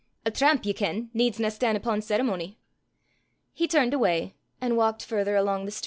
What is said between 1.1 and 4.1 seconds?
needsna stan' upo' ceremony." He turned